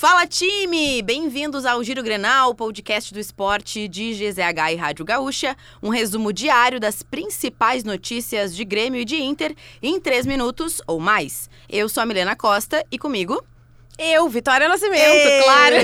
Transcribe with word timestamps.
Fala 0.00 0.26
time! 0.26 1.02
Bem-vindos 1.02 1.66
ao 1.66 1.84
Giro 1.84 2.02
Grenal, 2.02 2.54
podcast 2.54 3.12
do 3.12 3.20
esporte 3.20 3.86
de 3.86 4.14
GZH 4.14 4.72
e 4.72 4.74
Rádio 4.74 5.04
Gaúcha. 5.04 5.54
Um 5.82 5.90
resumo 5.90 6.32
diário 6.32 6.80
das 6.80 7.02
principais 7.02 7.84
notícias 7.84 8.56
de 8.56 8.64
Grêmio 8.64 9.02
e 9.02 9.04
de 9.04 9.16
Inter 9.16 9.54
em 9.82 10.00
três 10.00 10.24
minutos 10.24 10.80
ou 10.86 10.98
mais. 10.98 11.50
Eu 11.68 11.86
sou 11.86 12.02
a 12.02 12.06
Milena 12.06 12.34
Costa 12.34 12.82
e 12.90 12.98
comigo 12.98 13.44
eu, 14.00 14.26
Vitória 14.28 14.66
Nascimento, 14.66 15.02
Ei! 15.02 15.42
claro. 15.42 15.76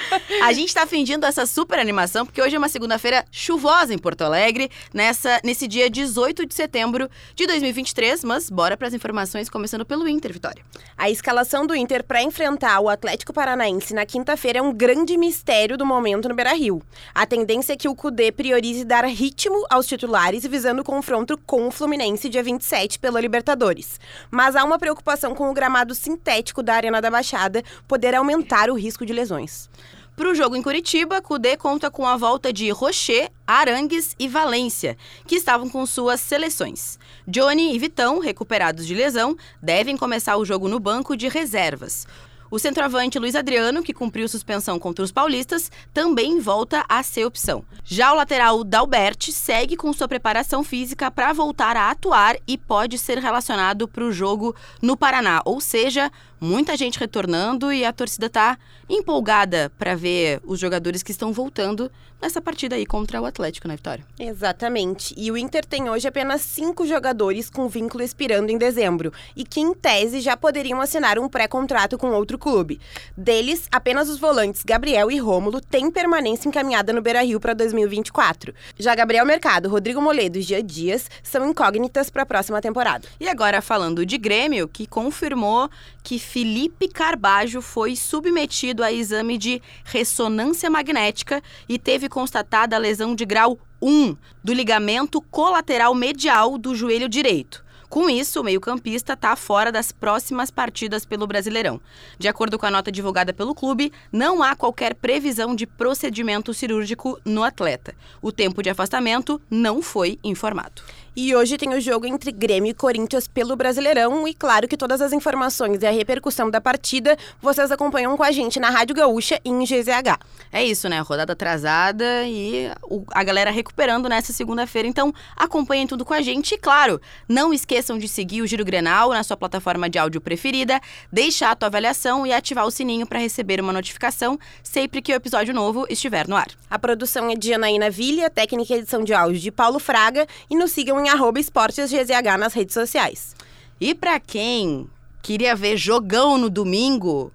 A 0.42 0.52
gente 0.52 0.72
tá 0.74 0.86
fingindo 0.86 1.26
essa 1.26 1.44
super 1.44 1.78
animação 1.78 2.24
porque 2.24 2.40
hoje 2.40 2.56
é 2.56 2.58
uma 2.58 2.68
segunda-feira 2.70 3.24
chuvosa 3.30 3.92
em 3.92 3.98
Porto 3.98 4.22
Alegre, 4.22 4.70
nessa, 4.94 5.38
nesse 5.44 5.68
dia 5.68 5.90
18 5.90 6.46
de 6.46 6.54
setembro 6.54 7.10
de 7.34 7.46
2023. 7.46 8.24
Mas 8.24 8.48
bora 8.48 8.76
para 8.76 8.88
as 8.88 8.94
informações, 8.94 9.50
começando 9.50 9.84
pelo 9.84 10.08
Inter, 10.08 10.32
Vitória. 10.32 10.64
A 10.96 11.10
escalação 11.10 11.66
do 11.66 11.74
Inter 11.74 12.02
para 12.02 12.22
enfrentar 12.22 12.80
o 12.80 12.88
Atlético 12.88 13.32
Paranaense 13.32 13.92
na 13.92 14.06
quinta-feira 14.06 14.60
é 14.60 14.62
um 14.62 14.72
grande 14.72 15.16
mistério 15.18 15.76
do 15.76 15.84
momento 15.84 16.28
no 16.28 16.34
Beira-Rio. 16.34 16.82
A 17.14 17.26
tendência 17.26 17.74
é 17.74 17.76
que 17.76 17.88
o 17.88 17.94
Cudê 17.94 18.32
priorize 18.32 18.84
dar 18.84 19.04
ritmo 19.04 19.66
aos 19.68 19.86
titulares 19.86 20.46
visando 20.46 20.80
o 20.80 20.84
confronto 20.84 21.38
com 21.44 21.68
o 21.68 21.70
Fluminense 21.70 22.30
dia 22.30 22.42
27 22.42 22.98
pela 22.98 23.20
Libertadores. 23.20 24.00
Mas 24.30 24.56
há 24.56 24.64
uma 24.64 24.78
preocupação 24.78 25.34
com 25.34 25.50
o 25.50 25.54
gramado 25.54 25.94
sintético 25.94 26.62
da 26.62 26.74
Arena 26.74 27.02
da 27.02 27.10
Baixada 27.10 27.49
poder 27.86 28.14
aumentar 28.14 28.70
o 28.70 28.74
risco 28.74 29.04
de 29.04 29.12
lesões. 29.12 29.68
Para 30.16 30.28
o 30.28 30.34
jogo 30.34 30.54
em 30.54 30.62
Curitiba, 30.62 31.22
Cudê 31.22 31.56
conta 31.56 31.90
com 31.90 32.06
a 32.06 32.16
volta 32.16 32.52
de 32.52 32.68
Rocher, 32.68 33.30
Arangues 33.46 34.14
e 34.18 34.28
Valência, 34.28 34.96
que 35.26 35.36
estavam 35.36 35.68
com 35.70 35.86
suas 35.86 36.20
seleções. 36.20 36.98
Johnny 37.26 37.74
e 37.74 37.78
Vitão, 37.78 38.18
recuperados 38.18 38.86
de 38.86 38.94
lesão, 38.94 39.34
devem 39.62 39.96
começar 39.96 40.36
o 40.36 40.44
jogo 40.44 40.68
no 40.68 40.78
banco 40.78 41.16
de 41.16 41.26
reservas. 41.26 42.06
O 42.50 42.58
centroavante 42.58 43.16
Luiz 43.16 43.36
Adriano, 43.36 43.80
que 43.80 43.94
cumpriu 43.94 44.28
suspensão 44.28 44.76
contra 44.76 45.04
os 45.04 45.12
paulistas, 45.12 45.70
também 45.94 46.40
volta 46.40 46.84
a 46.88 47.00
ser 47.00 47.24
opção. 47.24 47.64
Já 47.84 48.12
o 48.12 48.16
lateral 48.16 48.64
Dalbert 48.64 49.30
segue 49.30 49.76
com 49.76 49.92
sua 49.92 50.08
preparação 50.08 50.64
física 50.64 51.12
para 51.12 51.32
voltar 51.32 51.76
a 51.76 51.92
atuar 51.92 52.36
e 52.48 52.58
pode 52.58 52.98
ser 52.98 53.18
relacionado 53.18 53.86
para 53.86 54.02
o 54.02 54.10
jogo 54.10 54.52
no 54.82 54.96
Paraná. 54.96 55.40
Ou 55.44 55.60
seja, 55.60 56.10
muita 56.40 56.76
gente 56.76 56.98
retornando 56.98 57.72
e 57.72 57.84
a 57.84 57.92
torcida 57.92 58.26
está 58.26 58.58
empolgada 58.88 59.70
para 59.78 59.94
ver 59.94 60.40
os 60.44 60.58
jogadores 60.58 61.04
que 61.04 61.12
estão 61.12 61.32
voltando 61.32 61.88
nessa 62.20 62.40
partida 62.40 62.76
aí 62.76 62.84
contra 62.84 63.20
o 63.20 63.24
Atlético 63.24 63.68
na 63.68 63.76
vitória. 63.76 64.04
Exatamente. 64.18 65.14
E 65.16 65.30
o 65.30 65.36
Inter 65.36 65.64
tem 65.64 65.88
hoje 65.88 66.06
apenas 66.08 66.42
cinco 66.42 66.86
jogadores 66.86 67.48
com 67.48 67.68
vínculo 67.68 68.02
expirando 68.02 68.50
em 68.50 68.58
dezembro 68.58 69.12
e 69.34 69.44
que, 69.44 69.60
em 69.60 69.72
tese, 69.72 70.20
já 70.20 70.36
poderiam 70.36 70.80
assinar 70.80 71.18
um 71.18 71.28
pré-contrato 71.28 71.96
com 71.96 72.10
outro 72.10 72.38
clube. 72.40 72.80
Deles, 73.16 73.68
apenas 73.70 74.08
os 74.08 74.18
volantes 74.18 74.64
Gabriel 74.64 75.10
e 75.10 75.18
Rômulo 75.18 75.60
têm 75.60 75.90
permanência 75.90 76.48
encaminhada 76.48 76.92
no 76.92 77.02
Beira 77.02 77.22
Rio 77.22 77.38
para 77.38 77.54
2024. 77.54 78.52
Já 78.78 78.94
Gabriel 78.94 79.24
Mercado, 79.24 79.68
Rodrigo 79.68 80.00
Moledo 80.00 80.38
e 80.38 80.42
Gia 80.42 80.62
Dias 80.62 81.08
são 81.22 81.48
incógnitas 81.48 82.10
para 82.10 82.22
a 82.22 82.26
próxima 82.26 82.60
temporada. 82.60 83.06
E 83.20 83.28
agora, 83.28 83.62
falando 83.62 84.04
de 84.04 84.18
Grêmio, 84.18 84.66
que 84.66 84.86
confirmou 84.86 85.70
que 86.02 86.18
Felipe 86.18 86.88
Carbajo 86.88 87.60
foi 87.60 87.94
submetido 87.94 88.82
a 88.82 88.90
exame 88.90 89.36
de 89.36 89.62
ressonância 89.84 90.70
magnética 90.70 91.42
e 91.68 91.78
teve 91.78 92.08
constatada 92.08 92.74
a 92.74 92.78
lesão 92.78 93.14
de 93.14 93.24
grau 93.26 93.58
1 93.82 94.16
do 94.42 94.52
ligamento 94.52 95.20
colateral 95.20 95.94
medial 95.94 96.58
do 96.58 96.74
joelho 96.74 97.08
direito. 97.08 97.64
Com 97.90 98.08
isso, 98.08 98.40
o 98.40 98.44
meio-campista 98.44 99.14
está 99.14 99.34
fora 99.34 99.72
das 99.72 99.90
próximas 99.90 100.48
partidas 100.48 101.04
pelo 101.04 101.26
Brasileirão. 101.26 101.80
De 102.16 102.28
acordo 102.28 102.56
com 102.56 102.64
a 102.64 102.70
nota 102.70 102.92
divulgada 102.92 103.32
pelo 103.32 103.52
clube, 103.52 103.92
não 104.12 104.44
há 104.44 104.54
qualquer 104.54 104.94
previsão 104.94 105.56
de 105.56 105.66
procedimento 105.66 106.54
cirúrgico 106.54 107.20
no 107.24 107.42
atleta. 107.42 107.92
O 108.22 108.30
tempo 108.30 108.62
de 108.62 108.70
afastamento 108.70 109.42
não 109.50 109.82
foi 109.82 110.20
informado. 110.22 110.82
E 111.16 111.34
hoje 111.34 111.58
tem 111.58 111.74
o 111.74 111.80
jogo 111.80 112.06
entre 112.06 112.30
Grêmio 112.30 112.70
e 112.70 112.74
Corinthians 112.74 113.26
pelo 113.26 113.56
Brasileirão. 113.56 114.26
E 114.28 114.32
claro 114.32 114.68
que 114.68 114.76
todas 114.76 115.00
as 115.00 115.12
informações 115.12 115.82
e 115.82 115.86
a 115.86 115.90
repercussão 115.90 116.48
da 116.48 116.60
partida 116.60 117.16
vocês 117.42 117.72
acompanham 117.72 118.16
com 118.16 118.22
a 118.22 118.30
gente 118.30 118.60
na 118.60 118.70
Rádio 118.70 118.94
Gaúcha 118.94 119.40
e 119.44 119.50
em 119.50 119.64
GZH. 119.64 120.18
É 120.52 120.64
isso, 120.64 120.88
né? 120.88 121.00
Rodada 121.00 121.32
atrasada 121.32 122.24
e 122.26 122.70
a 123.12 123.24
galera 123.24 123.50
recuperando 123.50 124.08
nessa 124.08 124.32
segunda-feira. 124.32 124.86
Então 124.86 125.12
acompanhem 125.36 125.86
tudo 125.86 126.04
com 126.04 126.14
a 126.14 126.22
gente. 126.22 126.54
E 126.54 126.58
claro, 126.58 127.00
não 127.28 127.52
esqueçam 127.52 127.98
de 127.98 128.06
seguir 128.06 128.42
o 128.42 128.46
Giro 128.46 128.64
Grenal 128.64 129.10
na 129.10 129.22
sua 129.24 129.36
plataforma 129.36 129.90
de 129.90 129.98
áudio 129.98 130.20
preferida, 130.20 130.80
deixar 131.12 131.50
a 131.50 131.56
tua 131.56 131.66
avaliação 131.66 132.24
e 132.24 132.32
ativar 132.32 132.64
o 132.64 132.70
sininho 132.70 133.06
para 133.06 133.18
receber 133.18 133.60
uma 133.60 133.72
notificação 133.72 134.38
sempre 134.62 135.02
que 135.02 135.12
o 135.12 135.16
episódio 135.16 135.52
novo 135.52 135.86
estiver 135.90 136.28
no 136.28 136.36
ar. 136.36 136.48
A 136.70 136.78
produção 136.78 137.28
é 137.30 137.34
de 137.34 137.52
Anaína 137.52 137.90
Vilha, 137.90 138.30
técnica 138.30 138.74
e 138.74 138.78
edição 138.78 139.02
de 139.02 139.12
áudio 139.12 139.40
de 139.40 139.50
Paulo 139.50 139.80
Fraga. 139.80 140.26
E 140.48 140.56
nos 140.56 140.70
sigam 140.70 140.99
em 141.04 141.08
arroba 141.08 141.40
esportesgzh 141.40 142.38
nas 142.38 142.54
redes 142.54 142.74
sociais. 142.74 143.34
E 143.80 143.94
para 143.94 144.20
quem 144.20 144.88
queria 145.22 145.56
ver 145.56 145.76
jogão 145.76 146.38
no 146.38 146.50
domingo, 146.50 147.32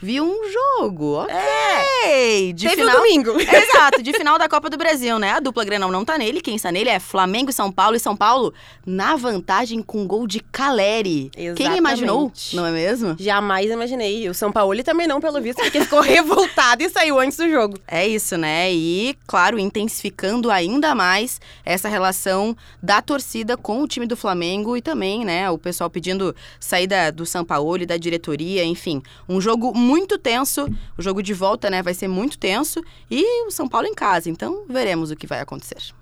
viu 0.00 0.24
um 0.24 0.50
jogo, 0.50 1.22
ok. 1.22 1.34
É. 1.34 2.52
De 2.52 2.68
Teve 2.68 2.82
final... 2.82 2.96
um 2.96 2.98
domingo. 2.98 3.30
Exato, 3.40 4.02
de 4.02 4.12
final 4.12 4.38
da 4.38 4.48
Copa 4.48 4.70
do 4.70 4.76
Brasil, 4.76 5.18
né? 5.18 5.32
A 5.32 5.40
dupla 5.40 5.64
Grenal 5.64 5.90
não 5.90 6.04
tá 6.04 6.16
nele, 6.16 6.40
quem 6.40 6.56
está 6.56 6.70
nele 6.70 6.90
é 6.90 6.98
Flamengo 6.98 7.50
e 7.50 7.52
São 7.52 7.70
Paulo. 7.72 7.96
E 7.96 8.00
São 8.00 8.16
Paulo 8.16 8.52
na 8.84 9.16
vantagem 9.16 9.82
com 9.82 10.06
gol 10.06 10.26
de 10.26 10.40
Caleri. 10.40 11.30
Quem 11.34 11.46
Exatamente. 11.46 11.78
imaginou, 11.78 12.32
não 12.52 12.66
é 12.66 12.70
mesmo? 12.70 13.16
Jamais 13.18 13.70
imaginei. 13.70 14.28
O 14.28 14.34
São 14.34 14.52
Paulo 14.52 14.76
também 14.82 15.06
não, 15.06 15.20
pelo 15.20 15.40
visto, 15.40 15.60
porque 15.62 15.80
ficou 15.80 16.00
revoltado 16.02 16.82
e 16.82 16.88
saiu 16.88 17.18
antes 17.18 17.36
do 17.36 17.48
jogo. 17.50 17.78
É 17.88 18.06
isso, 18.06 18.36
né? 18.36 18.72
E, 18.72 19.16
claro, 19.26 19.58
intensificando 19.58 20.50
ainda 20.50 20.94
mais 20.94 21.40
essa 21.64 21.88
relação 21.88 22.56
da 22.82 23.02
torcida 23.02 23.56
com 23.56 23.82
o 23.82 23.88
time 23.88 24.06
do 24.06 24.16
Flamengo 24.16 24.76
e 24.76 24.82
também, 24.82 25.24
né, 25.24 25.50
o 25.50 25.58
pessoal 25.58 25.90
pedindo 25.90 26.34
saída 26.60 27.10
do 27.10 27.26
São 27.26 27.44
Paulo 27.44 27.82
e 27.82 27.86
da 27.86 27.96
diretoria, 27.96 28.64
enfim. 28.64 29.02
Um 29.28 29.40
jogo 29.40 29.72
muito 29.86 30.18
tenso. 30.18 30.66
O 30.98 31.02
jogo 31.02 31.22
de 31.22 31.32
volta, 31.32 31.70
né, 31.70 31.82
vai 31.82 31.94
ser 31.94 32.08
muito 32.08 32.36
tenso. 32.36 32.82
E 33.10 33.46
o 33.46 33.50
São 33.50 33.68
Paulo 33.68 33.86
em 33.86 33.94
casa. 33.94 34.28
Então, 34.28 34.64
veremos 34.68 35.10
o 35.10 35.16
que 35.16 35.26
vai 35.26 35.40
acontecer. 35.40 35.96